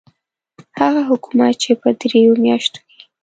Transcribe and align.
هغه 0.79 1.01
حکومت 1.09 1.53
چې 1.63 1.71
په 1.81 1.89
دریو 1.99 2.33
میاشتو 2.43 2.79
کې. 2.89 2.99